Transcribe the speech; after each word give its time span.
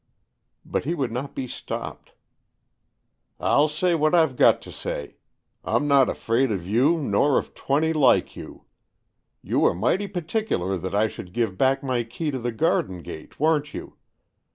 ''But 0.65 0.83
he 0.83 0.95
would 0.95 1.11
not 1.11 1.35
be 1.35 1.45
stopped." 1.47 2.13
I'll 3.39 3.67
say 3.67 3.93
what 3.93 4.15
I've 4.15 4.35
got 4.35 4.59
to 4.63 4.71
say. 4.71 5.17
I'm 5.63 5.87
not 5.87 6.09
afraid 6.09 6.51
of 6.51 6.65
you 6.65 6.97
nor 6.97 7.37
of 7.37 7.53
twenty 7.53 7.93
like 7.93 8.35
you. 8.35 8.65
You 9.43 9.59
were 9.59 9.75
mighty 9.75 10.07
particular 10.07 10.75
that 10.75 10.95
I 10.95 11.05
should 11.07 11.33
give 11.33 11.55
back 11.55 11.83
my 11.83 12.03
key 12.03 12.31
to 12.31 12.39
the 12.39 12.51
garden 12.51 13.03
gate, 13.03 13.39
weren't 13.39 13.75
you. 13.75 13.97